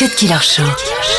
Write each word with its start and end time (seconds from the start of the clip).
Cut 0.00 0.16
Killer 0.16 0.40
Show. 0.40 0.62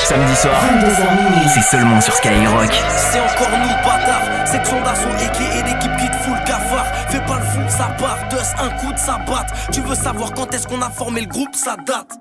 Samedi 0.06 0.36
soir, 0.36 0.56
22h 0.56 1.16
minuit. 1.16 1.48
c'est 1.54 1.62
seulement 1.62 2.02
sur 2.02 2.16
Skyrock. 2.16 2.72
C'est 3.12 3.20
encore 3.20 3.56
nous, 3.60 3.76
bâtard. 3.84 4.48
Section 4.48 4.82
d'assaut 4.82 5.08
et 5.20 5.62
l'équipe 5.62 5.96
qui 5.98 6.08
te 6.08 6.16
fout 6.24 6.34
le 6.34 6.44
cafard. 6.48 6.88
Fais 7.10 7.20
pas 7.20 7.38
le 7.38 7.46
fou, 7.46 7.60
ça 7.70 7.96
part. 8.00 8.18
Dust, 8.30 8.56
un 8.60 8.70
coup 8.80 8.92
de 8.92 8.98
sa 8.98 9.20
batte. 9.20 9.54
Tu 9.72 9.82
veux 9.82 9.94
savoir 9.94 10.34
quand 10.34 10.52
est-ce 10.56 10.68
qu'on 10.68 10.82
a 10.82 10.90
formé 10.90 11.22
le 11.22 11.28
groupe, 11.28 11.54
ça 11.54 11.76
date. 11.86 12.18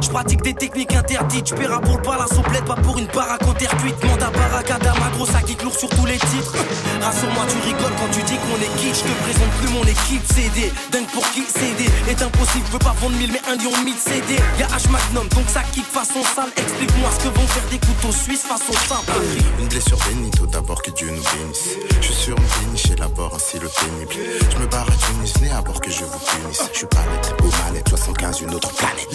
Je 0.00 0.08
pratique 0.08 0.42
des 0.42 0.54
techniques 0.54 0.94
interdites, 0.94 1.48
je 1.48 1.54
paierai 1.54 1.80
pour 1.82 1.96
le 1.96 2.02
palace 2.02 2.32
au 2.32 2.42
bled, 2.48 2.64
pas 2.64 2.74
pour 2.76 2.98
une 2.98 3.06
baraque 3.06 3.46
en 3.46 3.54
terre 3.54 3.74
cuite. 3.78 4.02
Manda 4.04 4.30
baracada, 4.30 4.92
ma 5.00 5.10
grosse 5.16 5.30
qui 5.46 5.56
lourd 5.62 5.74
sur 5.76 5.88
tous 5.88 6.06
les 6.06 6.18
titres. 6.18 6.54
Rassure-moi, 7.00 7.44
tu 7.48 7.58
rigoles 7.66 7.94
quand 7.98 8.10
tu 8.12 8.22
dis 8.22 8.36
qu'on 8.36 8.60
est 8.60 8.74
quitte. 8.78 8.96
Je 8.96 9.02
te 9.02 9.22
présente 9.22 9.50
plus 9.60 9.70
mon 9.70 9.82
équipe 9.82 10.24
CD. 10.32 10.72
Dingue 10.90 11.06
pour 11.12 11.28
qui 11.30 11.42
CD 11.46 11.84
est 12.08 12.22
impossible, 12.22 12.64
je 12.66 12.72
veux 12.72 12.78
pas 12.78 12.94
vendre 13.00 13.16
1000 13.16 13.32
mais 13.32 13.42
un 13.48 13.56
lion 13.56 13.72
1000 13.84 13.94
CD. 13.94 14.34
Y'a 14.58 14.66
H 14.66 14.90
Magnum, 14.90 15.28
donc 15.28 15.44
ça 15.48 15.62
kick 15.72 15.84
façon 15.84 16.22
sale. 16.34 16.50
Explique-moi 16.56 17.10
ce 17.18 17.24
que 17.24 17.28
vont 17.28 17.46
faire 17.46 17.68
des 17.70 17.78
couteaux 17.78 18.12
suisses 18.12 18.42
façon 18.42 18.72
simple. 18.88 19.12
Une 19.58 19.68
blessure 19.68 19.98
bénito, 20.08 20.46
d'abord 20.46 20.82
que 20.82 20.90
Dieu 20.90 21.08
nous 21.10 21.22
bénisse. 21.22 21.76
Je 22.00 22.06
suis 22.06 22.14
sur 22.14 22.36
une 22.36 22.44
péniche 22.44 22.90
et 22.90 22.96
l'abord 22.96 23.32
ainsi 23.34 23.58
le 23.58 23.68
pénible. 23.68 24.14
Je 24.50 24.58
me 24.58 24.66
barre 24.66 24.88
à 24.88 24.96
Tunis, 25.06 25.40
né 25.40 25.50
à 25.50 25.62
bord 25.62 25.80
que 25.80 25.90
je 25.90 26.04
vous 26.04 26.18
punisse. 26.18 26.62
Je 26.72 26.78
suis 26.78 26.86
palette, 26.86 27.34
au 27.40 27.50
malette, 27.64 27.88
75, 27.88 28.40
une 28.42 28.54
autre 28.54 28.72
planète. 28.74 29.08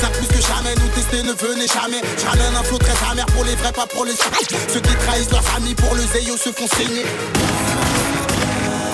Ça 0.00 0.08
plus 0.26 0.36
que 0.38 0.42
jamais, 0.46 0.74
nous 0.76 0.88
tester 0.88 1.22
ne 1.22 1.32
venez 1.32 1.66
jamais. 1.66 2.00
Je 2.18 2.24
ramène 2.26 2.54
un 2.56 2.62
flot 2.62 2.78
très 2.78 2.94
amer 3.10 3.26
pour 3.26 3.44
les 3.44 3.54
vrais, 3.56 3.72
pas 3.72 3.86
pour 3.86 4.04
les 4.04 4.12
Ceux 4.12 4.80
qui 4.80 4.94
trahissent 5.06 5.30
leur 5.30 5.42
famille 5.42 5.74
pour 5.74 5.94
le 5.94 6.02
zéyo 6.02 6.36
se 6.36 6.50
font 6.50 6.66
saigner. 6.66 7.04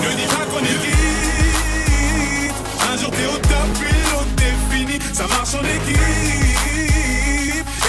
Ne 0.01 0.15
dis 0.15 0.27
pas 0.27 0.45
qu'on 0.49 0.63
est 0.63 0.79
quitte. 0.81 2.53
Un 2.91 2.97
jour 2.97 3.11
t'es 3.11 3.25
au 3.25 3.37
top, 3.37 3.69
puis 3.79 3.93
l'autre 4.11 4.33
t'es 4.35 4.53
fini. 4.75 4.99
Ça 5.13 5.27
marche 5.27 5.53
en 5.55 5.63
équipe. 5.63 5.99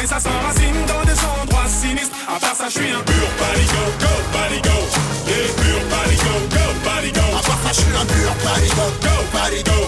Et 0.03 0.07
ça 0.07 0.19
s'enracine 0.21 0.87
dans 0.87 1.05
des 1.05 1.19
endroits 1.25 1.69
sinistres. 1.69 2.17
À 2.29 2.39
part 2.39 2.57
ça, 2.57 2.67
je 2.67 2.79
suis 2.81 2.91
un 2.93 3.03
pur 3.03 3.29
paligo, 3.39 3.85
go, 4.01 4.13
paligo. 4.33 4.79
Yeah, 5.27 5.49
pur 5.57 5.81
paligo, 5.91 6.33
go, 6.51 6.65
paligo. 6.85 7.27
À 7.39 7.43
part 7.43 7.61
ça, 7.65 7.71
je 7.73 7.81
suis 7.81 7.97
un 7.97 8.07
pur 8.07 8.33
parigo. 8.43 8.87
Go, 9.01 9.15
paligo. 9.33 9.79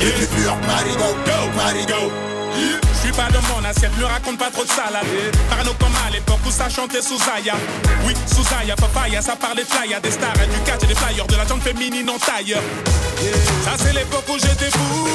Yeah, 0.00 0.26
pur 0.34 0.56
parigo. 0.66 1.08
go, 1.26 1.38
paligo. 1.58 2.33
Je 2.54 2.98
suis 3.00 3.12
pas 3.12 3.28
de 3.28 3.38
mon 3.48 3.64
assiette, 3.68 3.96
me 3.98 4.04
raconte 4.04 4.38
pas 4.38 4.50
trop 4.50 4.64
de 4.64 4.68
salade. 4.68 5.06
Parano 5.50 5.72
comme 5.78 5.92
à 6.06 6.10
l'époque 6.10 6.38
où 6.46 6.50
ça 6.50 6.68
chantait 6.68 7.02
sous 7.02 7.18
Zaya. 7.18 7.54
Oui, 8.06 8.14
sous 8.26 8.44
Zaya, 8.44 8.76
papaya, 8.76 9.20
ça 9.20 9.36
parlait 9.36 9.64
de 9.64 9.68
fly. 9.68 9.90
Y'a 9.90 10.00
des 10.00 10.10
stars 10.10 10.32
du 10.32 10.60
catch 10.64 10.82
et 10.84 10.86
des 10.86 10.94
flyers 10.94 11.26
de 11.26 11.36
la 11.36 11.46
jante 11.46 11.62
féminine 11.62 12.08
en 12.08 12.18
taille. 12.18 12.56
Ça 13.64 13.72
c'est 13.76 13.92
l'époque 13.92 14.24
où 14.28 14.38
j'étais 14.38 14.70
fou. 14.70 15.08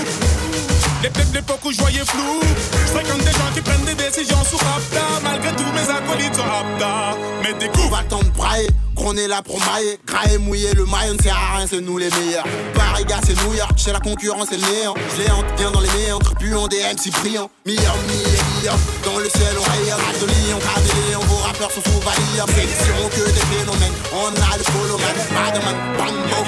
L'époque 1.02 1.64
où 1.64 1.72
je 1.72 1.78
voyais 1.78 2.04
flou. 2.06 2.42
Je 2.74 2.92
fréquente 2.92 3.20
des 3.20 3.32
gens 3.32 3.50
qui 3.54 3.62
prennent 3.62 3.86
des 3.86 3.96
décisions 3.96 4.44
sous 4.44 4.58
rapta. 4.58 5.06
Malgré 5.24 5.52
tout, 5.56 5.72
mes 5.72 5.90
acolytes 5.90 6.36
sont 6.36 6.44
rapta. 6.44 7.16
Mais 7.42 7.54
des 7.54 7.70
coups, 7.70 7.90
va 7.90 8.04
brailler, 8.36 8.68
qu'on 8.96 9.16
est 9.16 9.28
là 9.28 9.42
pour 9.42 9.58
mailler. 9.60 9.98
Grailler, 10.06 10.38
mouiller, 10.38 10.74
le 10.74 10.86
maillot 10.86 11.14
ne 11.14 11.22
sert 11.22 11.38
à 11.38 11.58
rien, 11.58 11.68
c'est 11.70 11.80
nous 11.80 11.98
les 11.98 12.10
meilleurs. 12.10 12.44
Paris, 12.74 13.06
gars, 13.06 13.22
c'est 13.26 13.42
New 13.46 13.54
York, 13.54 13.72
chez 13.78 13.94
la 13.94 14.02
concurrence, 14.02 14.48
c'est 14.50 14.58
le 14.58 14.68
néant. 14.68 14.96
Je 15.16 15.24
les 15.24 15.32
hante 15.32 15.46
bien 15.56 15.72
dans 15.72 15.80
les 15.80 15.92
méandres, 15.92 16.36
puant 16.38 16.68
des 16.68 16.80
MC 16.80 17.10
brillants. 17.12 17.50
Millions, 17.66 18.00
milliers, 18.10 18.70
dans 19.06 19.18
le 19.18 19.30
ciel, 19.30 19.56
on 19.58 19.64
rayonne. 19.64 20.04
De 20.20 20.26
Lyon, 20.26 20.60
Cadeléon, 20.60 21.22
vos 21.22 21.42
rappeurs 21.48 21.72
sont 21.72 21.82
sous 21.82 22.02
valide. 22.04 22.44
Sélection 22.54 23.10
que 23.16 23.32
des 23.32 23.46
phénomènes, 23.56 23.96
on 24.12 24.28
a 24.28 24.58
le 24.58 24.64
poloman. 24.64 25.16
Madman, 25.32 25.78
Bambo, 25.98 26.40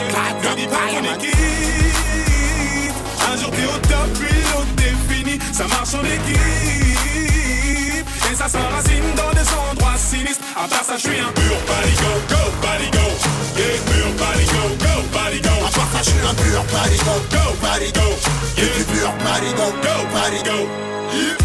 Un 3.31 3.37
jour 3.37 3.49
t'es 3.51 3.63
au 3.63 3.77
top, 3.87 4.09
puis 4.19 4.35
l'autre 4.51 4.67
t'es 4.75 4.93
fini. 5.07 5.39
Ça 5.53 5.65
marche 5.67 5.93
en 5.93 6.03
équipe. 6.03 6.37
Et 8.29 8.35
ça 8.35 8.49
s'enracine 8.49 9.15
dans 9.15 9.31
des 9.31 9.47
endroits 9.71 9.97
sinistres. 9.97 10.43
À 10.55 10.67
part 10.67 10.83
ça, 10.83 10.95
je 10.97 11.07
suis 11.07 11.19
un 11.19 11.31
pur 11.31 11.55
paligo, 11.63 12.11
go, 12.27 12.51
paligo. 12.61 13.07
Yeah, 13.55 13.79
pur 13.87 14.11
paligo, 14.19 14.75
go, 14.83 14.93
paligo. 15.13 15.55
À 15.65 15.71
part 15.71 15.87
ça, 15.93 15.99
je 15.99 16.09
suis 16.09 16.19
un 16.19 16.33
pur 16.33 16.63
parigo. 16.65 17.13
Go, 17.31 17.55
paligo. 17.61 18.07
Et 18.57 18.61
Yeah, 18.61 18.77
du 18.77 18.83
pur 18.83 19.11
parigo. 19.23 19.65
go, 19.81 19.95
paligo. 20.13 20.67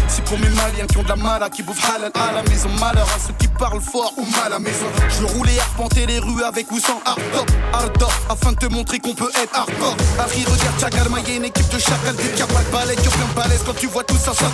C'est 0.07 0.23
pour 0.23 0.39
mes 0.39 0.49
maliens 0.49 0.87
qui 0.87 0.97
ont 0.97 1.03
de 1.03 1.09
la 1.09 1.15
mala, 1.15 1.49
qui 1.49 1.61
bouffent 1.63 1.89
halal 1.95 2.11
à 2.15 2.31
la 2.33 2.43
maison. 2.43 2.69
Malheur 2.79 3.07
à 3.15 3.19
ceux 3.19 3.33
qui 3.37 3.47
parlent 3.47 3.81
fort 3.81 4.13
ou 4.17 4.25
mal 4.25 4.47
à 4.47 4.49
la 4.49 4.59
maison. 4.59 4.87
Je 5.09 5.19
veux 5.21 5.27
rouler, 5.27 5.57
arpenter 5.77 6.07
les 6.07 6.17
rues 6.17 6.43
avec 6.43 6.71
ou 6.71 6.79
sans 6.79 6.99
hard 7.05 7.21
top, 7.31 7.51
hard 7.71 7.97
top, 7.99 8.11
afin 8.29 8.51
de 8.51 8.57
te 8.57 8.65
montrer 8.65 8.97
qu'on 8.97 9.13
peut 9.13 9.29
être 9.39 9.55
hardcore. 9.55 9.95
Harry, 10.17 10.43
regarde 10.43 10.79
Chagal, 10.79 11.07
y'a 11.27 11.35
une 11.35 11.45
équipe 11.45 11.69
de 11.69 11.77
chacal, 11.77 12.15
des 12.15 12.29
capas 12.29 12.63
de 12.63 12.71
balai, 12.71 12.95
qui 12.95 13.07
ont 13.07 13.11
plein 13.11 13.27
de 13.27 13.33
balèze 13.47 13.61
quand 13.63 13.75
tu 13.75 13.85
vois 13.85 14.03
tout 14.03 14.17
ça, 14.17 14.33
ça. 14.33 14.45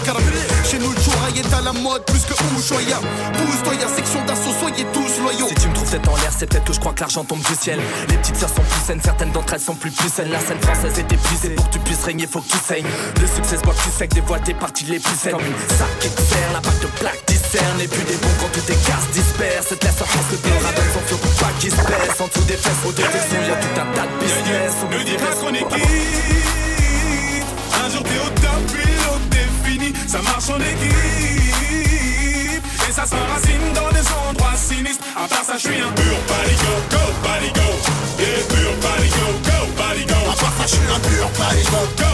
Chez 0.69 0.79
nous, 0.79 0.89
le 0.91 1.01
chouraille 1.01 1.39
est 1.39 1.53
à 1.53 1.61
la 1.61 1.72
mode, 1.72 2.03
plus 2.06 2.25
que 2.25 2.34
Ushuaïa. 2.59 2.97
Pousse-toi, 3.38 3.75
y'a 3.75 3.88
section 3.88 4.25
d'assaut, 4.25 4.51
soyez 4.59 4.85
tous 4.91 5.22
loyaux. 5.22 5.47
Si 5.47 5.56
tu 5.56 5.69
me 5.69 5.73
trouves 5.73 5.89
tête 5.89 6.07
en 6.09 6.16
l'air, 6.17 6.31
c'est 6.38 6.45
peut-être 6.45 6.66
que 6.66 6.73
je 6.73 6.79
crois 6.81 6.91
que 6.91 7.00
l'argent 7.00 7.23
tombe 7.23 7.41
du 7.41 7.55
ciel. 7.55 7.79
Les 8.09 8.17
petites 8.17 8.35
sœurs 8.35 8.50
sont 8.50 8.63
plus 8.63 8.85
saines, 8.85 9.01
certaines 9.01 9.31
d'entre 9.31 9.53
elles 9.53 9.61
sont 9.61 9.75
plus 9.75 9.91
plus 9.91 10.09
saines. 10.09 10.29
La 10.29 10.41
scène 10.41 10.59
française 10.59 11.00
est 11.00 11.11
épuisée, 11.11 11.50
pour 11.51 11.69
que 11.69 11.73
tu 11.73 11.79
puisses 11.79 12.03
régner, 12.03 12.28
faut 12.28 12.41
que 12.41 12.50
tu 12.50 12.57
saignes. 12.57 12.88
Le 13.22 13.28
succès 13.28 13.57
se 13.57 13.63
voit 13.63 13.75
plus 13.75 13.91
sec, 13.91 14.13
dévoile 14.13 14.41
tes 14.41 14.55
parties 14.55 14.85
les 14.85 15.00
plus 15.00 15.16
saines. 15.16 15.31
Comme 15.31 15.45
une 15.45 15.78
sac 15.78 15.88
qui 16.01 16.09
te 16.09 16.22
sert, 16.22 16.51
la 16.51 16.59
pâte 16.59 16.81
de 16.81 16.88
plaque 17.00 17.23
discerne. 17.28 17.79
Et 17.79 17.88
puis 17.88 18.03
des 18.03 18.17
bons 18.17 18.35
quand 18.41 18.51
tout 18.51 18.72
est 18.72 18.85
casse 18.85 19.07
disperse. 19.13 19.67
Cette 19.69 19.84
laisse 19.84 20.01
en 20.01 20.05
face 20.05 20.28
que 20.31 21.12
pour 21.18 21.34
pas 21.35 21.51
qui 21.59 21.69
se 21.69 21.75
baisse. 21.75 22.19
En 22.19 22.28
dessous 22.28 22.44
des 22.47 22.57
fesses, 22.57 22.84
au 22.85 22.91
sons, 22.91 22.96
y'a 23.47 23.56
tout 23.56 23.79
un 23.79 23.85
tas 23.96 24.07
de 24.07 24.16
business. 24.24 24.74
Ne 24.91 25.03
dis 25.03 25.18
pas 25.18 25.35
qu'on 25.40 25.53
est 25.53 25.68
quitte. 25.69 27.46
Un 27.74 27.90
jour 27.90 28.03
t'es 28.03 28.19
au 28.19 28.29
top, 28.41 28.62
puis 28.72 28.88
l'autre 29.03 29.28
t'es 29.29 29.47
fini. 29.63 29.94
Ça 30.07 30.22
marche 30.22 30.50
en 30.50 30.59
équipe. 30.59 30.94
Et 32.88 32.91
ça 32.91 33.06
s'enracine 33.06 33.73
dans 33.73 33.90
des 33.91 34.06
endroits 34.29 34.56
sinistres. 34.56 35.06
À 35.16 35.28
part 35.28 35.44
ça, 35.46 35.53
je 35.53 35.68
suis 35.68 35.81
un 35.81 35.91
pur 35.91 36.18
paligo, 36.28 36.73
go, 36.91 37.03
paligo. 37.23 37.69
Yeah, 38.19 38.44
pur 38.50 38.72
paligo, 38.81 39.25
go, 39.44 39.59
paligo. 39.78 40.19
À 40.31 40.35
part 40.35 40.53
ça, 40.57 40.66
je 40.66 40.75
suis 40.75 40.88
un 40.94 41.00
pur 41.00 41.29
parigo. 41.38 41.81
Go, 41.97 42.12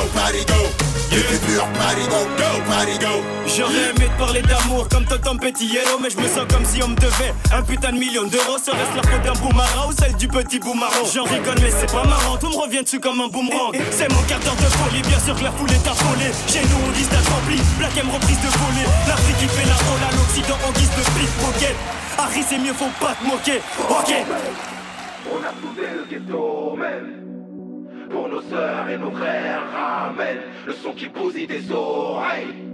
du 1.11 1.17
Yeah, 1.17 1.39
pur 1.45 1.65
parigo. 1.77 2.19
go, 2.37 2.49
paligo. 2.69 3.18
J'aurais 3.59 3.91
aimé 3.91 4.07
te 4.07 4.17
parler 4.17 4.41
d'amour 4.41 4.87
comme 4.87 5.03
Totom 5.03 5.37
Petit 5.37 5.67
Yellow 5.67 5.99
Mais 6.01 6.09
je 6.09 6.15
me 6.15 6.27
sens 6.31 6.47
comme 6.47 6.63
si 6.63 6.81
on 6.81 6.87
me 6.87 6.95
devait 6.95 7.35
un 7.51 7.61
putain 7.61 7.91
de 7.91 7.99
million 7.99 8.23
d'euros. 8.23 8.55
Serait-ce 8.55 8.95
la 8.95 9.03
faute 9.03 9.21
d'un 9.21 9.35
boumara 9.35 9.85
ou 9.85 9.91
celle 9.91 10.15
du 10.15 10.29
petit 10.29 10.59
boumaro 10.59 11.03
J'en 11.13 11.25
rigole 11.25 11.59
mais 11.61 11.69
c'est 11.69 11.91
pas 11.91 12.05
marrant, 12.05 12.37
tout 12.37 12.47
me 12.47 12.55
revient 12.55 12.83
dessus 12.83 13.01
comme 13.01 13.19
un 13.19 13.27
boomerang. 13.27 13.75
C'est 13.91 14.07
mon 14.07 14.23
quart 14.31 14.39
d'heure 14.39 14.55
de 14.55 14.69
folie, 14.79 15.01
bien 15.01 15.19
sûr 15.19 15.35
que 15.35 15.43
la 15.43 15.51
foule 15.51 15.71
est 15.71 15.83
affolée. 15.85 16.31
Chez 16.47 16.63
nous 16.71 16.79
on 16.87 16.91
liste 16.95 17.11
accompli, 17.11 17.59
Black 17.77 17.97
M 17.97 18.07
reprise 18.07 18.39
de 18.39 18.47
voler 18.47 18.87
L'Afrique 19.09 19.37
qui 19.43 19.47
fait 19.51 19.67
la 19.67 19.75
rôle 19.75 20.03
à 20.07 20.11
l'Occident 20.15 20.59
en 20.63 20.71
guise 20.79 20.95
de 20.95 21.03
pickpocket. 21.19 21.75
Harry 22.17 22.43
c'est 22.47 22.59
mieux, 22.59 22.71
faut 22.71 22.95
pas 23.03 23.11
te 23.11 23.27
moquer, 23.27 23.59
ok. 23.91 24.11
On 25.27 25.43
a 25.43 25.51
soudé 25.59 25.87
le 25.99 26.07
ghetto 26.07 26.77
même. 26.79 27.27
Pour 28.09 28.29
nos 28.29 28.41
sœurs 28.41 28.89
et 28.89 28.97
nos 28.97 29.11
frères 29.11 29.61
ramène 29.75 30.39
Le 30.65 30.73
son 30.73 30.93
qui 30.93 31.09
bousille 31.09 31.45
des 31.45 31.69
oreilles 31.71 32.68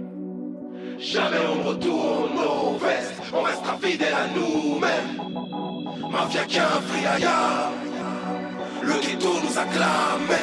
Jamais 0.98 1.36
on 1.52 1.56
ne 1.56 1.68
retourne 1.68 2.34
nos 2.34 2.78
vestes 2.78 3.20
On 3.32 3.42
restera 3.42 3.76
fidèle 3.82 4.14
à 4.14 4.26
nous-mêmes 4.34 6.10
Mafia 6.10 6.44
qu'un 6.44 6.80
friaya 6.88 7.70
Le 8.82 8.94
ghetto 9.00 9.28
nous 9.42 9.58
acclame 9.58 10.36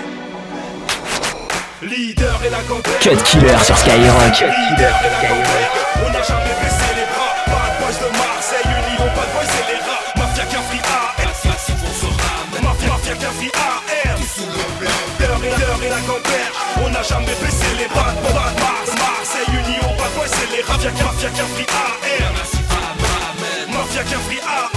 Leader 1.81 2.39
et 2.45 2.49
la 2.49 2.59
campagne. 2.59 2.93
Cut 3.01 3.23
Killer 3.25 3.57
sur 3.61 3.77
Skyrock. 3.77 4.39
Leader 4.39 5.01
et 5.03 5.09
la 5.09 5.27
campagne. 5.27 6.05
On 6.05 6.11
n'a 6.11 6.21
jamais 6.21 6.55
baissé 6.61 6.92
On 16.83 16.89
n'a 16.89 17.03
jamais 17.03 17.35
baissé 17.41 17.65
les 17.77 17.87
bras. 17.87 18.11
De 18.11 18.33
Mars, 18.33 18.91
Marseille, 18.97 19.47
unis, 19.49 19.79
on 19.83 19.95
pas 19.95 20.09
de 20.09 20.27
c'est 20.27 20.55
les 20.55 20.63
rats. 20.63 20.77
Qu'un 20.77 21.03
mafia 21.03 21.29
qu'un 21.29 21.45
free 21.45 21.65
AR. 21.69 21.99
Mafia 23.69 24.03
qu'un 24.03 24.19
free 24.19 24.39
AR. 24.39 24.72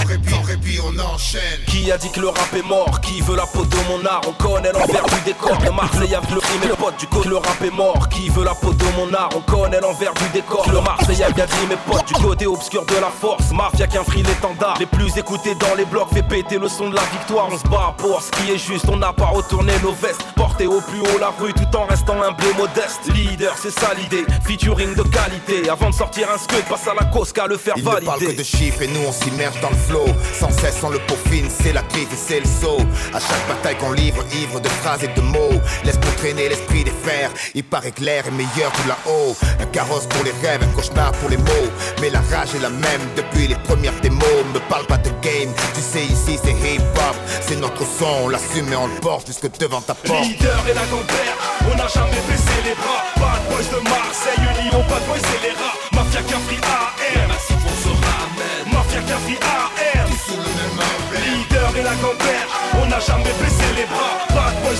Répit, 0.57 0.79
répit, 0.79 0.81
on 0.85 1.15
enchaîne. 1.15 1.41
Qui 1.67 1.91
a 1.93 1.99
dit 1.99 2.11
que 2.11 2.21
le 2.21 2.29
rap 2.29 2.55
est 2.57 2.63
mort? 2.63 3.01
Qui 3.01 3.21
veut 3.21 3.37
la 3.37 3.47
peau 3.47 3.65
de 3.65 3.77
mon 3.89 4.05
art? 4.07 4.21
On 4.27 4.33
connaît 4.33 4.73
l'envers 4.73 5.05
du 5.05 5.21
décor 5.25 5.59
Le 5.65 5.71
Marseille 5.71 6.15
a 6.15 6.21
le 6.21 6.39
rime 6.39 6.63
et 6.65 6.69
mes 6.69 6.75
potes 6.77 6.99
du 6.99 7.07
côté. 7.07 7.29
Le 7.29 7.37
rap 7.37 7.63
est 7.63 7.71
mort. 7.71 8.09
Qui 8.09 8.29
veut 8.29 8.45
la 8.45 8.55
peau 8.55 8.73
de 8.73 8.85
mon 8.97 9.13
art? 9.15 9.29
On 9.37 9.41
connaît 9.41 9.81
l'envers 9.81 10.15
du 10.15 10.29
décor. 10.33 10.67
Le 10.73 10.81
Marseille 10.81 11.23
a 11.23 11.31
bien 11.31 11.47
dit 11.47 11.67
mes 11.69 11.77
potes 11.77 12.07
du 12.07 12.15
côté 12.15 12.47
obscur 12.47 12.85
de 12.87 12.95
la 12.95 13.11
force. 13.11 13.51
Mafia 13.53 13.87
qu'un 13.87 14.05
free 14.05 14.23
l'étendard. 14.23 14.77
Les 14.79 14.87
plus 14.87 15.17
écoutés 15.17 15.55
dans 15.57 15.75
les 15.77 15.85
blocs 15.85 16.09
Fait 16.13 16.23
péter 16.23 16.59
le 16.59 16.69
son 16.69 16.89
de 16.91 16.97
la 16.97 17.05
victoire. 17.13 17.49
On 17.51 17.59
se 17.59 17.65
bat 17.65 17.95
pour 17.99 18.21
ce 18.23 18.31
qui 18.33 18.53
est 18.53 18.59
juste. 18.59 18.87
On 18.91 18.97
n'a 18.97 19.13
pas 19.13 19.27
retourné 19.27 19.73
nos 19.83 19.93
vestes. 19.93 20.25
Porter 20.37 20.67
au 20.67 20.81
plus 20.81 21.01
haut 21.01 21.19
la 21.19 21.33
rue 21.39 21.53
Tout 21.53 21.77
en 21.77 21.87
restant 21.87 22.23
humble 22.23 22.45
et 22.45 22.57
modeste. 22.59 23.01
Leader 23.15 23.55
c'est 23.61 23.71
ça 23.79 23.93
l'idée. 23.95 24.25
Featuring 24.45 24.95
de 24.95 25.03
qualité. 25.03 25.69
Avant 25.69 25.91
de 25.91 25.95
sortir 25.95 26.29
un 26.35 26.39
scud 26.39 26.65
Passe 26.69 26.89
à 26.89 26.95
la 26.95 27.05
cause 27.07 27.33
qu'à 27.33 27.47
le 27.47 27.57
faire 27.57 27.75
Il 27.77 27.85
ne 27.85 27.89
parle 27.89 28.01
que 28.01 28.07
valider. 28.07 28.33
de 28.35 28.43
chiffres 28.43 28.83
et 28.83 28.89
nous 28.89 29.01
on 29.07 29.13
s'immerge 29.13 29.61
dans 29.61 29.71
le 29.71 29.77
flow. 29.77 30.05
Sans 30.39 30.46
sans 30.53 30.91
le 30.91 30.99
peaufine, 31.01 31.49
c'est 31.51 31.73
la 31.73 31.83
crise 31.83 32.09
et 32.13 32.17
c'est 32.17 32.41
le 32.41 32.47
saut. 32.47 32.85
À 33.15 33.21
chaque 33.21 33.49
bataille 33.49 33.77
qu'on 33.77 33.93
livre, 33.93 34.25
ivre 34.35 34.61
de 34.61 34.69
phrases 34.69 35.05
et 35.05 35.09
de 35.09 35.21
mots. 35.21 35.61
Laisse-nous 35.85 36.13
traîner 36.19 36.49
l'esprit 36.49 36.85
des 36.85 36.93
fers. 37.05 37.31
Il 37.55 37.65
paraît 37.65 37.93
que 37.93 38.03
l'air 38.03 38.27
est 38.27 38.31
meilleur 38.31 38.73
tout 38.73 38.89
là-haut. 38.89 39.37
Un 39.61 39.67
carrosse 39.67 40.07
pour 40.07 40.25
les 40.25 40.33
rêves, 40.47 40.63
un 40.63 40.77
cauchemar 40.77 41.13
pour 41.13 41.29
les 41.29 41.37
mots. 41.37 41.71
Mais 42.01 42.11
la 42.11 42.21
rage 42.21 42.55
est 42.55 42.63
la 42.63 42.71
même 42.71 43.01
depuis 43.17 43.49
les 43.49 43.55
premières 43.57 43.99
démos. 44.01 44.23
Me 44.55 44.61
parle 44.69 44.87
pas 44.87 44.99
de 44.99 45.11
game, 45.23 45.53
tu 45.75 45.81
sais 45.81 46.05
ici 46.05 46.39
c'est 46.43 46.53
hip-hop. 46.53 47.17
C'est 47.41 47.57
notre 47.57 47.85
son, 47.99 48.25
on 48.25 48.29
l'assume 48.29 48.73
et 48.73 48.77
on 48.77 48.87
le 48.87 49.01
porte 49.01 49.27
jusque 49.27 49.51
devant 49.59 49.81
ta 49.81 49.95
porte. 49.95 50.23
Leader 50.23 50.63
et 50.69 50.75
la 50.75 50.85
grand-père, 50.87 51.35
on 51.73 51.77
n'a 51.77 51.89
jamais 51.89 52.23
baissé 52.29 52.57
les 52.65 52.75
bras. 52.75 53.05
Bad 53.17 53.43
boys 53.49 53.79
de 53.79 53.89
Marseille, 53.89 54.63
Union, 54.63 54.85
bad 54.89 55.07
boys 55.07 55.19
c'est 55.19 55.49
les 55.49 55.55
rats. 55.55 55.66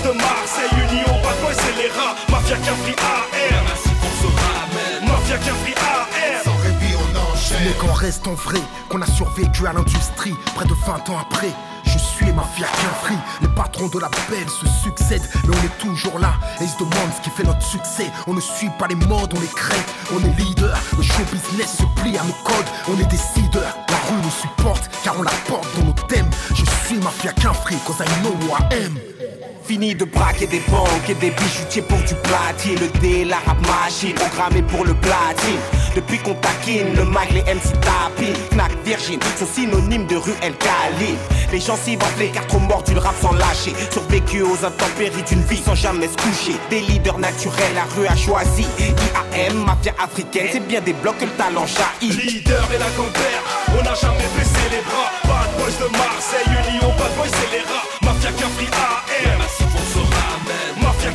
De 0.07 0.13
Marseille, 0.13 0.71
Union, 0.91 1.21
bad 1.23 1.35
c'est 1.53 1.83
les 1.83 1.91
rats. 1.91 2.15
Mafia 2.31 2.57
Capri 2.59 2.93
AM, 2.93 3.65
merci 3.67 3.89
pour 4.01 4.11
ce 4.21 4.29
ramen. 4.41 5.11
Mafia 5.11 5.39
Capri 5.39 5.75
AM. 5.75 6.43
Sans 6.45 6.57
répit, 6.63 6.95
on 6.95 7.33
enchaîne. 7.33 7.59
Mais 7.65 7.73
qu'on 7.73 7.93
reste 7.93 8.27
en 8.29 8.35
vrai, 8.35 8.61
qu'on 8.89 9.03
a 9.03 9.07
survécu 9.07 9.67
à 9.67 9.73
l'industrie, 9.73 10.35
près 10.55 10.67
de 10.67 10.75
20 10.87 11.11
ans 11.11 11.19
après. 11.21 11.51
Je 11.85 11.99
suis 11.99 12.27
les 12.27 12.33
mafias 12.33 12.67
free, 13.03 13.17
les 13.41 13.49
patrons 13.49 13.87
de 13.87 13.99
la 13.99 14.11
belle 14.29 14.49
se 14.49 14.67
succèdent, 14.83 15.29
mais 15.47 15.55
on 15.57 15.65
est 15.65 15.79
toujours 15.79 16.19
là 16.19 16.35
et 16.61 16.65
ils 16.65 16.69
se 16.69 16.79
demandent 16.79 17.15
ce 17.17 17.23
qui 17.23 17.31
fait 17.31 17.45
notre 17.45 17.63
succès. 17.63 18.11
On 18.27 18.35
ne 18.35 18.41
suit 18.41 18.71
pas 18.79 18.87
les 18.89 18.97
modes, 18.97 19.33
on 19.35 19.41
les 19.41 19.47
crée, 19.47 19.81
on 20.13 20.19
est 20.19 20.37
leader. 20.39 20.77
Le 20.97 21.03
show 21.03 21.23
business 21.33 21.79
se 21.79 22.01
plie 22.01 22.19
à 22.19 22.25
nos 22.25 22.37
codes, 22.45 22.67
on 22.89 22.99
est 23.01 23.07
décideurs. 23.11 23.77
La 23.89 23.97
rue 24.09 24.21
nous 24.23 24.31
supporte 24.31 24.91
car 25.05 25.15
on 25.19 25.23
la 25.23 25.31
porte 25.47 25.69
dans 25.79 25.85
nos 25.85 25.95
thèmes. 26.09 26.31
Je 26.55 26.65
suis 26.87 26.99
mafia 26.99 27.33
free, 27.55 27.77
cause 27.87 28.01
I 28.01 28.23
know 28.23 28.33
who 28.33 28.53
I 28.53 28.85
am. 28.85 29.26
Fini 29.67 29.97
de 29.97 30.05
braquer 30.05 30.47
des 30.47 30.61
banques 30.69 31.09
et 31.09 31.15
des 31.15 31.31
bijoutiers 31.31 31.83
pour 31.83 31.99
du 31.99 32.15
platine. 32.15 32.79
Le 32.79 33.01
D, 33.01 33.25
la 33.25 33.39
rap 33.39 33.59
machine, 33.67 34.15
programmé 34.15 34.63
pour 34.63 34.85
le 34.85 34.95
platine. 34.95 35.59
Depuis 35.97 36.19
qu'on 36.19 36.35
taquine, 36.35 36.95
le 36.95 37.05
mag, 37.05 37.29
les 37.33 37.43
MC 37.43 37.73
tapis 37.81 38.33
Knack, 38.53 38.71
Virgin, 38.85 39.19
sont 39.37 39.47
synonymes 39.47 40.07
de 40.07 40.17
rue 40.17 40.35
El 40.41 40.55
Cali 40.57 41.17
Les 41.51 41.59
gens 41.59 41.75
s'y 41.77 41.97
vendent 41.97 42.19
les 42.19 42.29
cartes 42.29 42.53
morts 42.69 42.85
du 42.85 42.97
rap 42.97 43.15
sans 43.21 43.33
lâcher. 43.33 43.73
Survécu 43.91 44.43
aux 44.43 44.65
intempéries 44.65 45.25
d'une 45.29 45.43
vie 45.43 45.61
sans 45.61 45.75
jamais 45.75 46.07
se 46.07 46.17
coucher. 46.17 46.57
Des 46.71 46.81
leaders 46.83 47.19
naturels, 47.19 47.75
la 47.75 47.85
rue 47.97 48.07
a 48.07 48.15
choisi. 48.15 48.67
IAM, 48.79 49.65
mafia 49.65 49.95
africaine, 49.99 50.49
c'est 50.53 50.67
bien 50.69 50.81
des 50.81 50.93
blocs 50.93 51.19
que 51.19 51.25
le 51.25 51.33
talent 51.33 51.67
jaillit. 51.67 52.13
Leader 52.13 52.69
et 52.73 52.79
la 52.79 52.91
grand-père, 52.91 53.43
on 53.77 53.83
n'a 53.83 53.95
jamais 53.95 54.29
baissé 54.37 54.63
les 54.71 54.83
bras. 54.83 55.11
Bad 55.25 55.51
boys 55.59 55.87
de 55.87 55.91
Marseille, 55.91 56.71
Union, 56.71 56.95
bad 56.97 57.17
boys 57.17 57.27
c'est 57.27 57.57
les 57.57 57.63
rats. 57.65 57.83
Mafia 58.03 58.31
Capri 58.31 58.67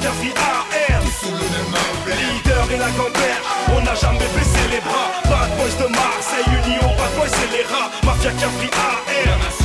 ramen 0.02 0.10
Mafia 0.10 0.10
Capri 0.10 0.34
AM, 0.34 1.04
leader 2.08 2.72
et 2.72 2.78
la 2.78 2.90
grand-père, 2.92 3.42
on 3.76 3.82
n'a 3.82 3.96
jamais 3.96 4.28
baissé 4.36 4.60
les 4.72 4.80
bras. 4.80 5.12
Bad 5.26 5.50
boys 5.58 5.86
de 5.86 5.92
Marseille, 5.92 6.46
Union, 6.66 6.88
bad 6.98 7.14
boys 7.16 7.28
c'est 7.30 7.58
les 7.58 7.64
rats. 7.64 7.92
Mafia 8.04 8.32
Capri 8.32 8.68
AM, 8.68 9.61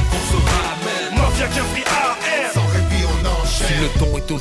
aux 4.30 4.38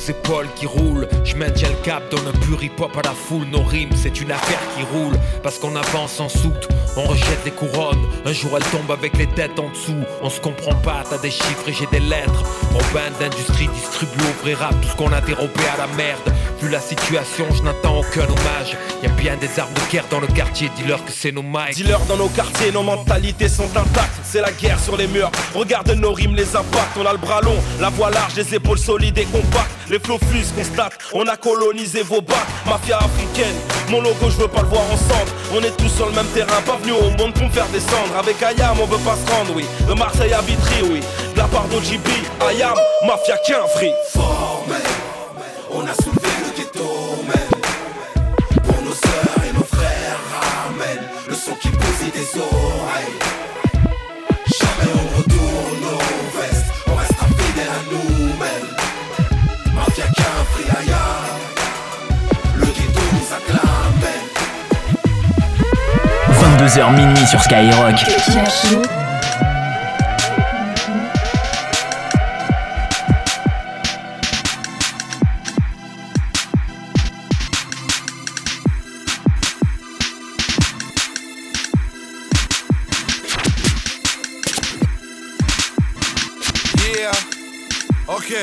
qui 0.56 0.66
roulent, 0.66 1.08
je 1.24 1.36
maintiens 1.36 1.68
le 1.68 1.84
cap, 1.84 2.02
donne 2.10 2.26
un 2.26 2.38
pur 2.40 2.62
hip-hop 2.62 2.96
à 2.96 3.02
la 3.02 3.14
foule. 3.14 3.46
Nos 3.46 3.62
rimes, 3.62 3.90
c'est 3.94 4.20
une 4.20 4.32
affaire 4.32 4.60
qui 4.74 4.82
roule, 4.82 5.14
parce 5.42 5.58
qu'on 5.58 5.74
avance 5.76 6.20
en 6.20 6.28
soute, 6.28 6.68
on 6.96 7.04
rejette 7.04 7.44
les 7.44 7.50
couronnes. 7.50 8.06
Un 8.24 8.32
jour 8.32 8.52
elle 8.56 8.64
tombe 8.64 8.90
avec 8.90 9.16
les 9.16 9.26
têtes 9.26 9.58
en 9.58 9.68
dessous. 9.68 10.02
On 10.22 10.30
se 10.30 10.40
comprend 10.40 10.74
pas, 10.74 11.04
t'as 11.08 11.18
des 11.18 11.30
chiffres 11.30 11.68
et 11.68 11.72
j'ai 11.72 11.86
des 11.86 12.00
lettres. 12.00 12.42
Robin 12.72 13.10
d'industrie 13.20 13.68
distribue 13.68 14.22
au 14.22 14.42
vrai 14.42 14.54
rap 14.54 14.74
tout 14.80 14.88
ce 14.88 14.96
qu'on 14.96 15.12
a 15.12 15.20
dérobé 15.20 15.60
à 15.74 15.78
la 15.78 15.86
merde. 15.96 16.32
Vu 16.60 16.70
la 16.70 16.80
situation, 16.80 17.44
je 17.54 17.62
n'attends 17.62 17.98
aucun 17.98 18.24
hommage. 18.24 18.76
Y 19.02 19.06
a 19.06 19.10
bien 19.10 19.36
des 19.36 19.60
armes 19.60 19.74
de 19.74 19.92
guerre 19.92 20.06
dans 20.10 20.20
le 20.20 20.26
quartier, 20.26 20.70
dis-leur 20.74 21.04
que 21.04 21.12
c'est 21.12 21.30
nos 21.30 21.42
mics. 21.42 21.74
Dis-leur 21.74 22.00
dans 22.06 22.16
nos 22.16 22.28
quartiers, 22.28 22.72
nos 22.72 22.82
mentalités 22.82 23.48
sont 23.48 23.68
intactes. 23.76 24.18
C'est 24.24 24.40
la 24.40 24.52
guerre 24.52 24.80
sur 24.80 24.96
les 24.96 25.06
murs. 25.06 25.30
Regarde 25.54 25.90
nos 25.90 26.14
rimes, 26.14 26.34
les 26.34 26.56
impacts. 26.56 26.96
On 26.98 27.04
a 27.04 27.12
le 27.12 27.18
bras 27.18 27.42
long, 27.42 27.56
la 27.78 27.90
voix 27.90 28.10
large, 28.10 28.34
les 28.36 28.54
épaules 28.54 28.78
solides 28.78 29.18
et 29.18 29.26
compactes. 29.26 29.70
Les 29.90 29.98
flots 29.98 30.18
fusent, 30.32 30.52
constate. 30.56 30.94
On 31.12 31.26
a 31.26 31.36
colonisé 31.36 32.02
vos 32.02 32.22
bacs. 32.22 32.38
Mafia 32.64 32.98
africaine, 32.98 33.54
mon 33.90 34.00
logo, 34.00 34.30
je 34.30 34.40
veux 34.40 34.48
pas 34.48 34.62
le 34.62 34.68
voir 34.68 34.82
ensemble. 34.90 35.30
On 35.54 35.62
est 35.62 35.76
tous 35.76 35.90
sur 35.90 36.06
le 36.06 36.12
même 36.12 36.26
terrain, 36.28 36.62
pas 36.64 36.76
venus 36.76 36.94
au 36.98 37.10
monde 37.10 37.34
pour 37.34 37.44
me 37.44 37.52
faire 37.52 37.68
descendre. 37.68 38.16
Avec 38.18 38.42
Ayam, 38.42 38.78
on 38.80 38.86
veut 38.86 38.98
pas 39.04 39.14
se 39.14 39.30
rendre, 39.30 39.52
oui. 39.54 39.66
De 39.86 39.92
Marseille 39.92 40.32
à 40.32 40.40
Vitry, 40.40 40.82
oui. 40.90 41.00
De 41.34 41.38
la 41.38 41.44
part 41.44 41.66
d'OGB, 41.68 42.08
Ayam, 42.48 42.74
Mafia 43.06 43.36
qu'un 43.46 43.66
free. 43.76 43.92
Formel, 44.12 44.82
on 45.70 45.80
a 45.82 45.94
soulevé 46.02 46.15
22h 66.76 66.94
minuit 66.94 67.26
sur 67.26 67.40
Skyrock. 67.40 67.94
Yeah, 86.78 87.10
ok. 88.08 88.34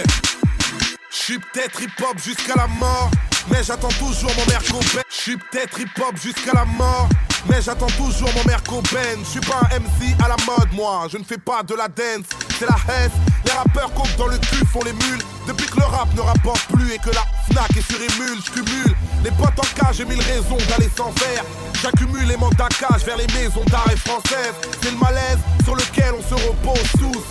Je 1.12 1.16
suis 1.16 1.38
peut-être 1.38 1.82
hip-hop 1.84 2.18
jusqu'à 2.18 2.56
la 2.56 2.66
mort, 2.66 3.12
mais 3.52 3.64
j'attends 3.64 3.90
toujours 3.90 4.32
mon 4.36 4.46
Ben. 4.46 5.04
Je 5.26 5.30
suis 5.32 5.38
peut-être 5.38 5.80
hip-hop 5.80 6.18
jusqu'à 6.22 6.52
la 6.52 6.66
mort, 6.66 7.08
mais 7.48 7.62
j'attends 7.62 7.88
toujours 7.96 8.30
mon 8.36 8.44
Merco 8.44 8.82
Ben. 8.92 9.20
Je 9.24 9.30
suis 9.30 9.40
pas 9.40 9.62
un 9.72 9.80
MC 9.80 10.14
à 10.22 10.28
la 10.28 10.36
mode, 10.46 10.74
moi. 10.74 11.08
Je 11.10 11.18
ne 11.18 11.24
fais 11.24 11.38
pas 11.38 11.64
de 11.64 11.76
la 11.76 11.88
dance, 11.88 12.26
c'est 12.60 12.66
la 12.66 12.76
haine. 12.94 13.10
Les 13.46 13.54
rappeurs 13.54 13.94
comptent 13.94 14.18
dans 14.18 14.28
le 14.28 14.38
cul, 14.38 14.66
font 14.66 14.84
les 14.84 14.92
mules. 14.92 15.22
Depuis 15.48 15.66
que 15.68 15.80
le 15.80 15.86
rap 15.86 16.14
ne 16.14 16.20
rapporte 16.20 16.68
plus 16.74 16.92
et 16.92 16.98
que 16.98 17.12
la 17.12 17.24
Fnac 17.48 17.70
est 17.78 17.90
sur 17.90 18.02
émule, 18.02 18.38
je 18.46 18.52
cumule. 18.52 18.96
Les 19.24 19.32
potes 19.32 19.58
en 19.58 19.82
cage, 19.82 19.96
j'ai 19.96 20.06
mille 20.06 20.20
raisons 20.20 20.58
d'aller 20.68 20.92
sans 20.94 21.14
faire. 21.14 21.46
J'accumule 21.82 22.28
les 22.28 22.36
mandats 22.36 22.68
cage 22.68 23.06
vers 23.06 23.16
les 23.16 23.28
maisons 23.28 23.64
d'arrêt 23.68 23.96
françaises. 23.96 24.56
C'est 24.82 24.92
le 24.92 24.98
malaise 24.98 25.40
sur 25.64 25.76
lequel 25.76 26.16
on 26.20 26.22
se 26.22 26.34
repose 26.34 26.92
tous. 27.00 27.24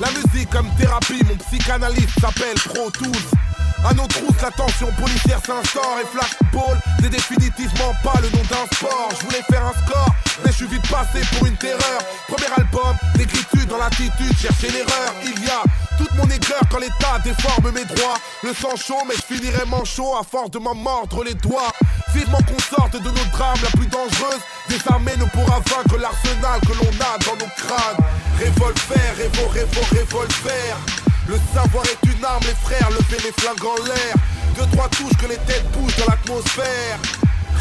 La 0.00 0.10
musique 0.10 0.50
comme 0.50 0.68
thérapie, 0.76 1.22
mon 1.22 1.36
psychanalyste 1.36 2.18
s'appelle 2.20 2.58
Pro 2.64 2.90
Tools. 2.90 3.47
À 3.84 3.94
nos 3.94 4.06
trousses, 4.06 4.42
la 4.42 4.50
tension 4.50 4.90
policière 4.92 5.38
s'instaure 5.38 5.98
et 6.02 6.06
flashball 6.06 6.78
n'est 7.00 7.08
définitivement 7.08 7.94
pas 8.02 8.20
le 8.20 8.28
nom 8.30 8.42
d'un 8.50 8.66
sport. 8.74 9.08
Je 9.18 9.26
voulais 9.26 9.42
faire 9.48 9.64
un 9.64 9.72
score, 9.86 10.08
mais 10.44 10.50
je 10.50 10.56
suis 10.56 10.66
vite 10.66 10.86
passé 10.90 11.20
pour 11.32 11.46
une 11.46 11.56
terreur. 11.56 12.00
Premier 12.26 12.52
album, 12.56 12.96
l'écriture 13.16 13.66
dans 13.66 13.78
l'attitude, 13.78 14.36
chercher 14.36 14.70
l'erreur. 14.70 15.14
Il 15.24 15.44
y 15.44 15.48
a 15.48 15.62
toute 15.96 16.12
mon 16.14 16.28
aigreur 16.28 16.60
quand 16.70 16.78
l'état 16.78 17.18
déforme 17.22 17.70
mes 17.72 17.84
droits. 17.84 18.18
Le 18.42 18.52
sang 18.52 18.74
chaud, 18.76 19.02
mais 19.06 19.14
je 19.14 19.34
finirai 19.34 19.64
manchot 19.66 20.16
à 20.16 20.22
force 20.24 20.50
de 20.50 20.58
m'en 20.58 20.74
mordre 20.74 21.22
les 21.22 21.34
doigts. 21.34 21.72
Vivement 22.14 22.38
qu'on 22.38 22.58
sorte 22.58 23.00
de 23.00 23.08
nos 23.08 23.24
drames 23.32 23.58
la 23.62 23.70
plus 23.70 23.86
dangereuse. 23.86 24.42
Désarmé 24.68 25.12
ne 25.16 25.24
pourra 25.26 25.60
vaincre 25.60 25.96
l'arsenal 25.98 26.60
que 26.62 26.72
l'on 26.72 26.90
a 27.00 27.18
dans 27.24 27.36
nos 27.36 27.50
crânes. 27.56 27.96
Revolver, 28.38 29.14
révo, 29.16 29.48
révo, 29.48 29.80
revolver. 29.92 31.07
Le 31.28 31.36
savoir 31.52 31.84
est 31.84 32.06
une 32.06 32.24
arme, 32.24 32.42
les 32.46 32.54
frères, 32.54 32.88
levez 32.88 33.22
les 33.22 33.32
flingues 33.32 33.62
en 33.62 33.84
l'air. 33.84 34.14
Deux, 34.56 34.64
trois 34.72 34.88
touches 34.88 35.16
que 35.20 35.26
les 35.26 35.36
têtes 35.44 35.70
bougent 35.72 35.94
dans 35.96 36.06
l'atmosphère. 36.06 36.98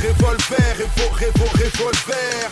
Revolver, 0.02 0.78
révo, 0.78 1.12
révo, 1.12 1.46
revolver. 1.52 2.48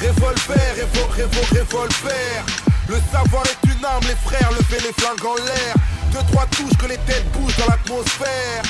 Revolver, 0.00 0.74
révo, 0.76 1.06
révo, 1.12 1.40
revolver. 1.52 2.44
Le 2.88 2.96
savoir 3.12 3.44
est 3.44 3.68
une 3.68 3.84
arme, 3.84 4.04
les 4.08 4.16
frères, 4.24 4.50
levez 4.52 4.80
les 4.80 4.94
flingues 4.94 5.26
en 5.26 5.36
l'air. 5.44 5.74
Deux, 6.12 6.24
trois 6.32 6.46
touches 6.46 6.78
que 6.78 6.86
les 6.86 6.98
têtes 7.04 7.30
bougent 7.32 7.56
dans 7.58 7.66
l'atmosphère. 7.66 8.62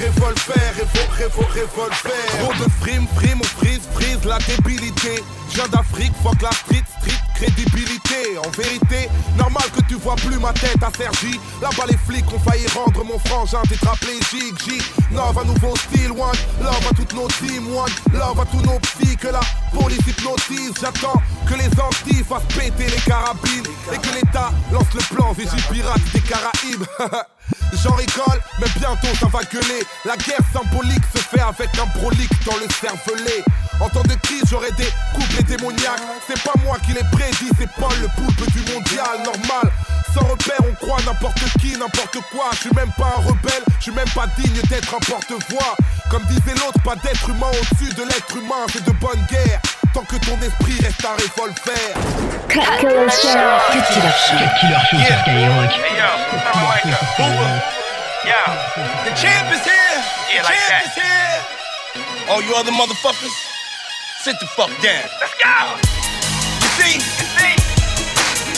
Revolver, 0.00 0.74
révo, 0.76 1.02
révo, 1.16 1.42
revolver. 1.48 2.26
Trop 2.40 2.52
de 2.62 2.68
frime, 2.82 3.06
frime, 3.14 3.42
frise, 3.56 3.88
frise 3.94 4.22
la 4.26 4.36
débilité. 4.38 5.24
Je 5.48 5.54
viens 5.54 5.68
d'Afrique, 5.68 6.12
fuck 6.22 6.42
la 6.42 6.52
street, 6.52 6.84
street, 7.00 7.21
crédibilité. 7.42 8.38
En 8.44 8.50
vérité, 8.50 9.08
normal 9.36 9.64
que 9.74 9.82
tu 9.88 9.94
vois 9.94 10.14
plus 10.16 10.38
ma 10.38 10.52
tête 10.52 10.82
à 10.82 10.90
Sergi. 10.96 11.38
Là-bas, 11.60 11.84
les 11.88 11.96
flics 11.96 12.32
ont 12.32 12.38
failli 12.38 12.66
rendre 12.68 13.04
mon 13.04 13.18
frangin 13.18 13.62
tétraplégique. 13.68 14.54
J, 14.64 14.78
Love 15.12 15.38
un 15.38 15.44
nouveau 15.44 15.74
style, 15.76 16.12
one. 16.12 16.38
Love 16.62 16.86
à 16.90 16.94
toutes 16.94 17.12
nos 17.14 17.28
teams, 17.28 17.66
one. 17.74 17.90
Love 18.12 18.40
à 18.40 18.44
tous 18.46 18.62
nos 18.62 18.78
psys 18.78 19.16
que 19.16 19.28
la 19.28 19.40
police 19.72 20.06
hypnotise. 20.06 20.72
J'attends 20.80 21.20
que 21.48 21.54
les 21.54 21.68
Antilles 21.80 22.24
fassent 22.24 22.46
péter 22.56 22.86
les 22.86 23.02
carabines 23.02 23.66
et 23.92 23.98
que 23.98 24.14
l'État 24.14 24.50
lance 24.72 24.92
le 24.94 25.14
plan 25.14 25.32
Vigie 25.32 25.62
pirate 25.70 26.00
des 26.12 26.20
Caraïbes. 26.20 26.86
J'en 27.82 27.94
rigole, 27.94 28.40
mais 28.60 28.68
bientôt 28.78 29.14
ça 29.18 29.26
va 29.26 29.40
gueuler. 29.44 29.82
La 30.04 30.16
guerre 30.16 30.44
symbolique 30.52 31.04
se 31.14 31.20
fait 31.20 31.40
avec 31.40 31.70
un 31.78 31.86
prolique 31.98 32.44
dans 32.44 32.56
le 32.56 32.68
cervelet. 32.80 33.42
En 33.80 33.88
temps 33.88 34.02
de 34.02 34.14
crise, 34.14 34.44
j'aurai 34.50 34.70
des 34.72 34.88
couplets 35.14 35.42
démoniaques. 35.42 36.00
C'est 36.26 36.40
pas 36.42 36.52
moi 36.64 36.76
qui 36.84 36.92
les 36.92 37.04
prédit, 37.12 37.50
c'est 37.58 37.70
Paul 37.78 37.92
le 38.00 38.08
poulpe 38.08 38.50
du 38.52 38.60
mondial. 38.72 39.22
Normal, 39.24 39.72
sans 40.14 40.26
repère, 40.26 40.60
on 40.60 40.74
croit 40.74 41.00
n'importe 41.04 41.42
qui, 41.60 41.76
n'importe 41.76 42.18
quoi. 42.30 42.50
Je 42.52 42.58
suis 42.58 42.74
même 42.74 42.92
pas 42.96 43.14
un 43.18 43.22
rebelle, 43.28 43.64
je 43.78 43.82
suis 43.82 43.92
même 43.92 44.08
pas 44.14 44.26
digne 44.38 44.60
d'être 44.68 44.94
un 44.94 45.00
porte-voix. 45.00 45.76
Comme 46.10 46.24
disait 46.24 46.54
l'autre, 46.60 46.80
pas 46.84 46.96
d'être 46.96 47.28
humain 47.28 47.48
au-dessus 47.48 47.92
de 47.94 48.02
l'être 48.04 48.36
humain, 48.36 48.66
c'est 48.72 48.84
de 48.84 48.92
bonne 48.92 49.24
guerre. 49.30 49.60
Tant 49.94 50.04
que 50.04 50.16
ton 50.16 50.38
esprit 50.40 50.78
reste 50.80 51.04
un 51.04 51.14
revolver. 51.14 51.92
Yo, 58.24 58.30
the 59.02 59.10
champ 59.18 59.50
is 59.50 59.66
here. 59.66 59.98
Yeah, 60.30 60.42
like 60.46 60.54
champ 60.54 60.70
that. 60.70 60.86
is 60.86 60.94
here. 60.94 62.30
All 62.30 62.40
you 62.40 62.54
other 62.54 62.70
motherfuckers, 62.70 63.34
sit 64.22 64.38
the 64.38 64.46
fuck 64.46 64.70
down. 64.78 65.02
Let's 65.18 65.34
go. 65.34 65.50
You 66.62 66.70
see, 66.78 66.94
you 66.94 67.26
see, 67.34 67.54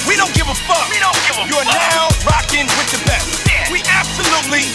we 0.05 0.15
don't 0.15 0.33
give 0.37 0.45
a 0.45 0.55
fuck. 0.69 0.85
We 0.93 1.01
don't 1.01 1.17
give 1.25 1.41
a 1.41 1.49
you 1.49 1.57
fuck. 1.57 1.73
Now 1.73 2.13
rocking 2.29 2.69
with 2.77 2.93
the 2.93 3.01
best. 3.09 3.49
Yeah. 3.49 3.73
We 3.73 3.81
absolutely 3.89 4.69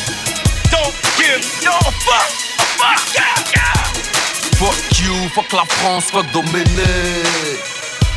don't 0.74 0.96
give 1.14 1.46
no 1.62 1.78
a 1.78 1.94
fuck. 1.94 2.30
A 2.58 2.66
fuck. 2.82 3.02
Yeah, 3.14 3.54
yeah. 3.54 3.70
Fuck 4.58 4.82
you, 4.98 5.30
fuck 5.30 5.54
la 5.54 5.66
France, 5.66 6.10
fuck 6.12 6.30
Domenech 6.32 6.76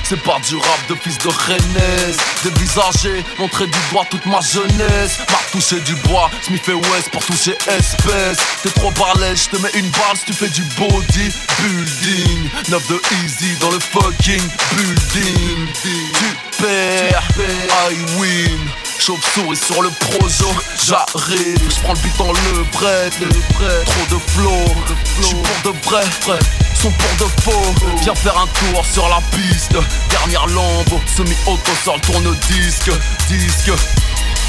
C'est 0.03 0.21
pas 0.23 0.41
du 0.41 0.57
rap 0.57 0.87
de 0.89 0.95
fils 0.97 1.19
de 1.19 1.29
Rennes 1.29 2.17
Dévisager, 2.43 3.23
montrer 3.39 3.67
du 3.67 3.79
doigt 3.93 4.05
toute 4.11 4.27
ma 4.27 4.41
jeunesse 4.41 5.21
M'a 5.31 5.39
touché 5.53 5.79
du 5.81 5.95
bois, 6.07 6.31
Smith 6.41 6.67
et 6.69 6.73
West 6.73 7.11
pour 7.13 7.25
toucher 7.25 7.57
espèce. 7.69 8.39
T'es 8.63 8.71
trop 8.71 8.91
balèze, 8.93 9.45
je 9.45 9.57
te 9.57 9.63
mets 9.63 9.71
une 9.75 9.89
balle 9.91 10.17
si 10.17 10.25
tu 10.25 10.33
fais 10.33 10.49
du 10.49 10.63
body 10.79 11.31
building 11.61 12.49
9 12.71 12.89
de 12.89 13.01
easy 13.23 13.55
dans 13.61 13.71
le 13.71 13.79
fucking 13.79 14.43
building. 14.75 15.69
Tu 15.83 16.63
perds, 16.63 17.29
I 17.39 18.19
win. 18.19 18.59
Chauve-souris 18.99 19.57
sur 19.57 19.83
le 19.83 19.91
projo, 19.91 20.49
j'arrive, 20.87 21.59
je 21.69 21.81
prends 21.83 21.93
le 21.93 21.99
but 21.99 22.17
dans 22.19 22.33
le 22.33 22.65
prêtre, 22.71 23.19
trop 23.19 24.17
de 24.17 24.21
flow, 24.31 24.75
j'suis 25.21 25.35
pour 25.35 25.73
de 25.73 25.79
vrai, 25.85 26.05
vrai 26.23 26.39
sont 26.83 26.91
pour 26.91 27.27
de 27.27 27.33
faux. 27.43 27.75
Viens 28.03 28.15
faire 28.15 28.37
un 28.37 28.47
tour 28.47 28.85
sur 28.85 29.09
la 29.09 29.21
piste. 29.37 29.77
Dernière 30.11 30.47
lampe, 30.49 30.93
semi-auto 31.07 31.71
sur 31.83 31.95
le 31.95 32.01
tourne-disque. 32.01 32.91
Disque 33.29 33.71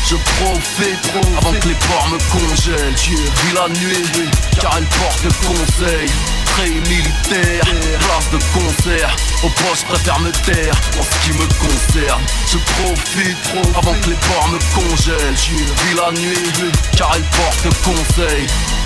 je 0.06 0.16
profite 0.16 1.12
avant 1.38 1.54
que 1.54 1.68
les 1.68 1.76
ports 1.76 2.10
me 2.10 2.18
congèlent. 2.32 2.96
Vis 2.96 3.54
la 3.54 3.68
nuit 3.70 4.30
car 4.60 4.78
elle 4.78 4.86
porte 4.86 5.24
conseil. 5.48 6.10
Très 6.46 6.70
militaire, 6.70 7.64
place 8.00 8.30
de 8.32 8.38
concert. 8.54 9.16
Au 9.44 9.50
poste 9.50 9.86
préfère 9.88 10.20
me 10.20 10.32
taire 10.32 10.76
en 11.00 11.04
ce 11.04 11.26
qui 11.26 11.32
me 11.38 11.48
concerne. 11.60 12.22
Je 12.48 12.58
profite 12.58 13.38
avant 13.76 13.94
que 14.02 14.10
les 14.10 14.16
ports 14.16 14.50
me 14.50 14.60
congèlent. 14.76 15.34
Vis 15.34 15.96
la 15.96 16.12
nuit 16.12 16.72
car 16.96 17.12
elle 17.16 17.24
porte 17.24 17.66
le 17.66 17.72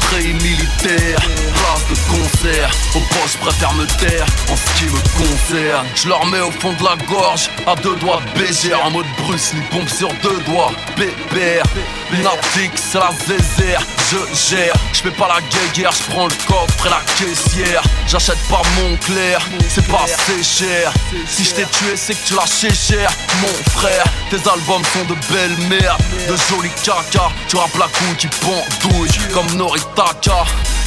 conseil 0.10 0.34
militaire 0.34 1.20
Place 1.54 1.86
de 1.90 2.12
concert. 2.12 2.72
Au 2.96 3.00
poste 3.00 3.38
préfère 3.40 3.74
me 3.74 3.86
taire 3.86 4.26
En 4.52 4.56
ce 4.56 4.74
qui 4.78 4.86
me 4.86 5.00
concerne. 5.18 5.88
Je 5.96 6.08
leur 6.08 6.26
mets 6.28 6.42
au 6.42 6.52
fond 6.52 6.74
de 6.74 6.84
la 6.84 6.96
gorge 7.08 7.50
À 7.66 7.76
deux 7.76 7.96
doigts 7.98 8.22
baiser 8.36 8.74
En 8.74 8.92
mode 8.92 9.06
Bruce 9.20 9.54
Lee 9.54 9.62
pompe 9.72 9.90
sur 9.90 10.10
deux 10.24 10.40
doigts 10.46 10.72
Pépère 10.96 11.64
Nautique 12.12 12.72
c'est 12.76 13.00
la 13.00 13.12
zézère 13.28 13.82
Je 14.12 14.18
gère. 14.50 14.74
Je 14.94 15.02
fais 15.02 15.12
pas 15.12 15.28
la 15.28 15.42
guerre 15.74 15.92
Je 15.92 16.12
prends 16.12 16.28
le 16.28 16.36
coffre 16.48 16.86
et 16.86 16.90
la 16.90 17.02
caissière. 17.18 17.82
J'achète 18.08 18.40
pas 18.50 18.62
mon 18.80 18.96
clair 18.98 19.40
C'est 19.70 19.86
pas 19.88 20.06
assez 20.06 20.44
cher. 20.44 20.94
Si 21.28 21.44
je 21.44 21.56
t'ai 21.56 21.66
tué 21.66 21.96
c'est 21.96 22.14
que 22.14 22.28
tu 22.28 22.34
l'as 22.34 22.46
cher. 22.74 23.10
Mon 23.42 23.72
frère 23.72 24.04
Tes 24.30 24.38
albums 24.50 24.84
sont 24.94 25.06
de 25.06 25.16
belles 25.32 25.58
merdes 25.68 26.02
De 26.30 26.36
jolis 26.50 26.72
caca 26.84 27.30
Tu 27.48 27.58
rappes 27.58 27.78
la 27.78 27.88
couille 27.88 28.16
qui 28.18 28.28
pendouille 28.28 29.10
Comme 29.34 29.52
Norita 29.56 30.06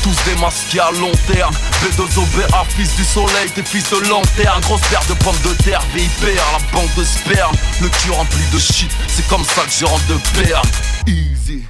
tous 0.03 0.17
démasqués 0.25 0.81
à 0.81 0.91
long 0.93 1.13
terme. 1.33 1.55
B2OBA, 1.83 2.65
fils 2.77 2.95
du 2.97 3.05
soleil, 3.05 3.51
t'es 3.55 3.63
fils 3.63 3.91
de 3.91 4.09
lanterne. 4.09 4.61
Grosse 4.63 4.81
paire 4.83 5.03
de 5.09 5.15
pommes 5.15 5.41
de 5.45 5.55
terre, 5.63 5.83
VIP 5.95 6.35
la 6.35 6.59
banque 6.73 6.95
de 6.97 7.05
sperme. 7.05 7.55
Le 7.81 7.89
cul 7.89 8.11
rempli 8.11 8.43
de 8.53 8.59
shit, 8.59 8.91
c'est 9.09 9.27
comme 9.29 9.45
ça 9.45 9.63
que 9.63 9.73
je 9.79 9.85
rentre 9.85 10.07
de 10.07 10.19
perles 10.41 10.63
Easy. 11.07 11.65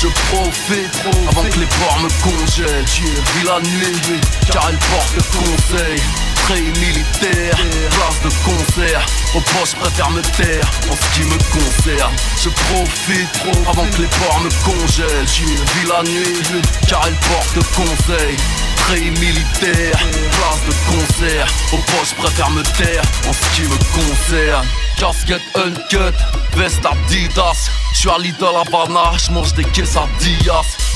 Je 0.00 0.06
profite 0.06 1.06
avant 1.28 1.42
que 1.42 1.58
les 1.58 1.66
ports 1.66 1.98
me 2.00 2.08
congèlent. 2.22 2.84
Vis 2.84 3.44
la 3.44 3.60
nuit 3.60 4.20
car 4.52 4.68
elle 4.70 4.78
porte 4.78 5.14
le 5.16 5.22
conseil 5.38 6.00
Très 6.48 6.62
militaire, 6.62 7.58
place 7.90 8.22
de 8.24 8.30
concert 8.42 9.04
Au 9.34 9.40
poste 9.40 9.76
préfère 9.76 10.08
me 10.08 10.22
taire 10.22 10.70
en 10.90 10.96
ce 10.96 11.14
qui 11.14 11.26
me 11.26 11.36
concerne. 11.52 12.16
Je 12.42 12.48
profite 12.48 13.68
avant 13.68 13.84
que 13.84 14.00
les 14.00 14.08
ports 14.08 14.40
me 14.40 14.48
congèlent. 14.64 15.26
Vis 15.26 15.86
la 15.86 16.02
nuit 16.04 16.62
car 16.88 17.02
elle 17.06 17.14
porte 17.28 17.54
conseil. 17.76 18.34
Très 18.78 19.00
militaire, 19.20 19.98
place 20.38 20.62
de 20.66 20.72
concert 20.90 21.46
Au 21.74 21.76
poste 21.76 22.14
préfère 22.16 22.48
me 22.48 22.62
taire 22.62 23.02
en 23.28 23.32
ce 23.34 23.54
qui 23.54 23.68
me 23.68 23.76
concerne. 23.92 24.66
Casquette 24.96 25.42
uncut, 25.54 26.16
veste 26.56 26.86
Adidas. 26.86 27.68
J'suis 27.92 28.08
à 28.08 28.16
Lidl 28.16 28.46
Havana, 28.46 29.12
j'mange 29.18 29.52
des 29.52 29.64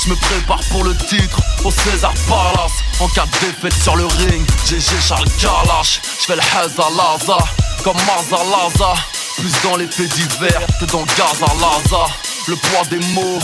quesadillas 0.03 0.07
J'me 0.07 0.17
prépare 0.17 0.61
pour 0.71 0.85
le 0.85 0.97
titre 0.97 1.41
au 1.65 1.71
César 1.71 2.13
Palace. 2.29 2.73
En 3.01 3.09
cas 3.09 3.27
de 3.27 3.47
défaite 3.47 3.83
sur 3.83 3.97
le 3.97 4.07
ring, 4.07 4.47
GG 4.67 5.01
Charles 5.01 5.29
Kalash 5.41 6.01
J'fais 6.21 6.37
le 6.37 6.43
Haza 6.43 6.89
Laza, 6.97 7.39
comme 7.85 7.97
Maza 7.97 8.43
Laza. 8.45 8.95
Plus 9.39 9.53
dans 9.65 9.77
les 9.77 9.87
faits 9.87 10.09
divers 10.15 10.67
que 10.81 10.85
dans 10.87 11.03
Gaza 11.03 11.53
Laza. 11.61 12.07
Le 12.49 12.57
poids 12.57 12.85
des 12.91 12.99
mots, 13.15 13.39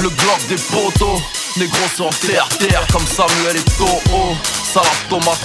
le 0.00 0.08
glock 0.08 0.46
des 0.48 0.56
poteaux. 0.56 1.22
Négro 1.56 1.86
sur 1.94 2.08
terre, 2.20 2.48
terre 2.58 2.86
comme 2.90 3.06
Samuel 3.06 3.56
et 3.56 3.62
Toho 3.62 4.36
Salade, 4.64 4.88
tomate, 5.10 5.44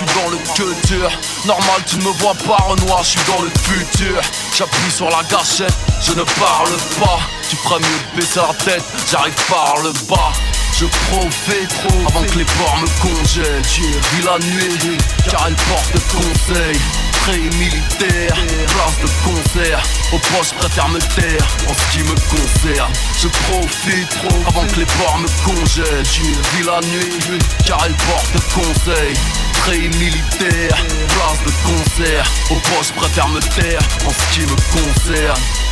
j'suis 0.00 0.20
dans 0.22 0.30
le 0.30 0.86
dur. 0.86 1.10
Normal 1.46 1.82
tu 1.86 1.96
ne 1.96 2.04
me 2.04 2.10
vois 2.10 2.34
pas 2.34 2.56
Renoir, 2.64 3.02
j'suis 3.02 3.20
dans 3.26 3.42
le 3.42 3.50
futur. 3.62 4.20
J'appuie 4.56 4.90
sur 4.90 5.08
la 5.08 5.22
gâchette, 5.30 5.74
je 6.02 6.12
ne 6.12 6.22
parle 6.22 6.76
pas. 7.00 7.20
Tu 7.48 7.56
ferais 7.56 7.80
mieux 7.80 7.86
de 8.14 8.20
baisser 8.20 8.40
la 8.40 8.54
tête, 8.64 8.84
j'arrive 9.10 9.34
par 9.48 9.76
le 9.82 9.92
bas. 10.08 10.32
Je 10.78 10.86
profite 10.86 11.68
trop 11.68 11.98
avant 12.08 12.24
que 12.24 12.38
les 12.38 12.44
ports 12.44 12.78
me 12.78 12.86
congèlent. 13.02 13.62
Vis 13.62 14.24
la 14.24 14.38
nuit 14.38 14.98
car 15.30 15.46
elle 15.48 15.54
porte 15.54 15.92
conseil 16.10 16.80
Très 17.24 17.38
militaire, 17.38 18.34
place 18.68 18.98
de 19.02 19.08
concert 19.24 19.82
Au 20.12 20.18
poste 20.34 20.54
préfère 20.54 20.88
me 20.88 20.98
taire 20.98 21.46
en 21.68 21.74
ce 21.74 21.92
qui 21.92 22.02
me 22.02 22.14
concerne. 22.30 22.92
Je 23.18 23.28
profite 23.28 24.08
trop 24.08 24.38
avant 24.48 24.66
que 24.66 24.80
les 24.80 24.86
ports 24.86 25.18
me 25.18 25.28
congèlent. 25.44 26.02
Vis 26.02 26.64
la 26.64 26.80
nuit 26.88 27.38
car 27.66 27.84
elle 27.84 27.94
porte 27.94 28.32
conseil. 28.54 29.14
Très 29.54 29.88
militaire, 29.98 30.76
place 31.08 31.44
de 31.44 31.52
concert 31.68 32.24
Au 32.50 32.54
poste 32.54 32.94
préfère 32.94 33.28
me 33.28 33.40
taire 33.40 33.82
en 34.06 34.10
ce 34.10 34.34
qui 34.34 34.40
me 34.40 34.56
concerne 34.72 35.69